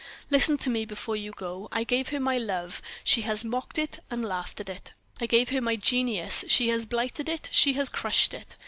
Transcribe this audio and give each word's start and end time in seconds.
Listen 0.31 0.57
to 0.57 0.71
me 0.71 0.83
before 0.83 1.15
you 1.15 1.31
go. 1.31 1.67
I 1.71 1.83
gave 1.83 2.07
her 2.09 2.19
my 2.19 2.35
love 2.35 2.81
she 3.03 3.21
has 3.21 3.45
mocked 3.45 3.77
it, 3.77 3.99
laughed 4.09 4.59
at 4.59 4.67
it. 4.67 4.93
I 5.19 5.27
gave 5.27 5.49
her 5.49 5.61
my 5.61 5.75
genius 5.75 6.43
she 6.47 6.69
has 6.69 6.87
blighted 6.87 7.29
it, 7.29 7.49
she 7.51 7.73
has 7.73 7.87
crushed 7.87 8.33
it. 8.33 8.55